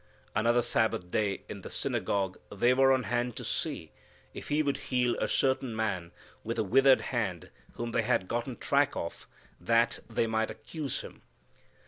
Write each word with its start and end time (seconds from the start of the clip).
Another 0.35 0.63
Sabbath 0.63 1.11
day 1.11 1.43
in 1.47 1.61
the 1.61 1.69
synagogue 1.69 2.39
they 2.51 2.73
were 2.73 2.91
on 2.91 3.03
hand 3.03 3.35
to 3.35 3.43
see 3.43 3.91
if 4.33 4.47
He 4.47 4.63
would 4.63 4.77
heal 4.89 5.15
a 5.19 5.27
certain 5.27 5.75
man 5.75 6.11
with 6.43 6.57
a 6.57 6.63
whithered 6.63 7.01
hand 7.13 7.51
whom 7.73 7.91
they 7.91 8.01
had 8.01 8.27
gotten 8.27 8.57
track 8.57 8.95
of, 8.95 9.27
"that 9.59 9.99
they 10.09 10.25
might 10.25 10.49
accuse 10.49 11.01
Him." 11.01 11.21